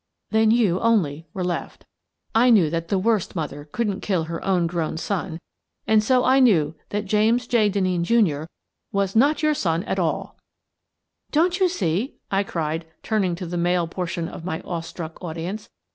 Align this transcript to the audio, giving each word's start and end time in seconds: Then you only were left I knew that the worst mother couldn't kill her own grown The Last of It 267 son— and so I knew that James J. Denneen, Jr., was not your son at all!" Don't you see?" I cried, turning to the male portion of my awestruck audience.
Then 0.31 0.49
you 0.49 0.79
only 0.79 1.27
were 1.31 1.43
left 1.43 1.85
I 2.33 2.49
knew 2.49 2.71
that 2.71 2.87
the 2.87 2.97
worst 2.97 3.35
mother 3.35 3.69
couldn't 3.71 4.01
kill 4.01 4.23
her 4.23 4.43
own 4.43 4.65
grown 4.65 4.95
The 4.95 5.01
Last 5.09 5.11
of 5.11 5.13
It 5.35 5.37
267 5.85 5.85
son— 5.85 5.87
and 5.93 6.03
so 6.03 6.25
I 6.27 6.39
knew 6.39 6.75
that 6.89 7.05
James 7.05 7.45
J. 7.45 7.69
Denneen, 7.69 8.01
Jr., 8.03 8.45
was 8.91 9.15
not 9.15 9.43
your 9.43 9.53
son 9.53 9.83
at 9.83 9.99
all!" 9.99 10.39
Don't 11.31 11.59
you 11.59 11.69
see?" 11.69 12.15
I 12.31 12.41
cried, 12.43 12.87
turning 13.03 13.35
to 13.35 13.45
the 13.45 13.57
male 13.57 13.87
portion 13.87 14.27
of 14.27 14.43
my 14.43 14.61
awestruck 14.61 15.21
audience. 15.23 15.69